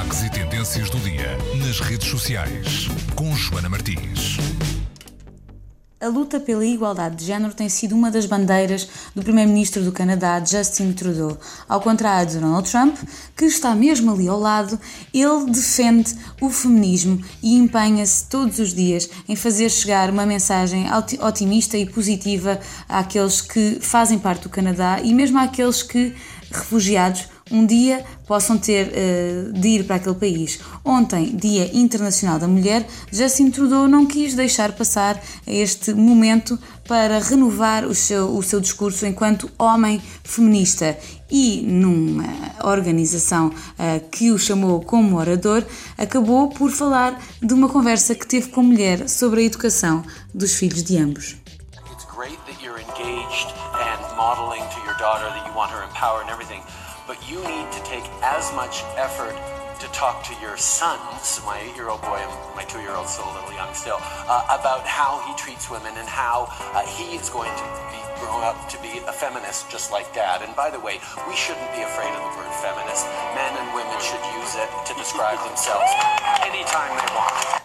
[0.00, 4.38] destaques e tendências do dia nas redes sociais com Joana Martins.
[6.00, 10.42] A luta pela igualdade de género tem sido uma das bandeiras do primeiro-ministro do Canadá,
[10.42, 11.36] Justin Trudeau.
[11.68, 12.96] Ao contrário de Donald Trump,
[13.36, 14.80] que está mesmo ali ao lado,
[15.12, 20.86] ele defende o feminismo e empenha-se todos os dias em fazer chegar uma mensagem
[21.20, 22.58] otimista e positiva
[22.88, 26.14] àqueles que fazem parte do Canadá e mesmo àqueles que,
[26.50, 30.60] refugiados, um dia possam ter uh, de ir para aquele país.
[30.84, 37.84] Ontem, Dia Internacional da Mulher, Justin Trudeau não quis deixar passar este momento para renovar
[37.84, 40.96] o seu, o seu discurso enquanto homem feminista
[41.30, 42.24] e numa
[42.64, 45.64] organização uh, que o chamou como orador,
[45.96, 50.54] acabou por falar de uma conversa que teve com a mulher sobre a educação dos
[50.54, 51.36] filhos de ambos.
[51.92, 56.24] It's great that you're engaged and modeling to your daughter that you want her empowered
[56.26, 56.60] and everything.
[57.06, 59.36] But you need to take as much effort
[59.80, 63.72] to talk to your sons, my eight-year-old boy and my two-year-old, still a little young
[63.72, 63.96] still,
[64.28, 68.44] uh, about how he treats women and how uh, he is going to be grown
[68.44, 70.42] up to be a feminist just like dad.
[70.42, 73.08] And by the way, we shouldn't be afraid of the word feminist.
[73.32, 75.88] Men and women should use it to describe themselves
[76.44, 77.59] anytime they want.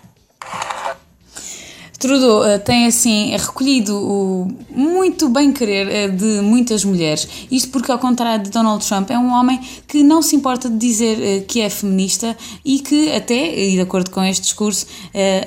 [2.05, 7.27] Trudeau uh, tem assim recolhido o muito bem querer uh, de muitas mulheres.
[7.49, 10.77] Isto porque, ao contrário de Donald Trump, é um homem que não se importa de
[10.77, 14.85] dizer uh, que é feminista e que, até, e de acordo com este discurso,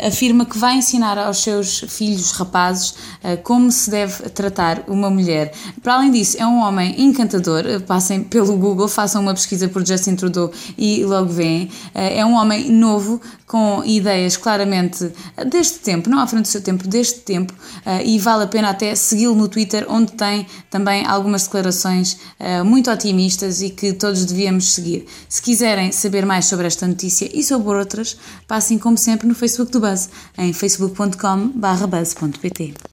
[0.04, 2.94] afirma que vai ensinar aos seus filhos rapazes
[3.42, 5.52] como se deve tratar uma mulher.
[5.82, 7.64] Para além disso, é um homem encantador.
[7.86, 11.70] Passem pelo Google, façam uma pesquisa por Justin Trudeau e logo veem.
[11.94, 15.10] É um homem novo, com ideias claramente
[15.46, 18.70] deste tempo, não à frente do seu tempo, deste tempo, uh, e vale a pena
[18.70, 24.24] até segui-lo no Twitter, onde tem também algumas declarações uh, muito otimistas e que todos
[24.24, 25.06] devíamos seguir.
[25.28, 29.70] Se quiserem saber mais sobre esta notícia e sobre outras, passem como sempre no Facebook
[29.70, 32.74] do Buzz, em facebook.com.br buzz.pt.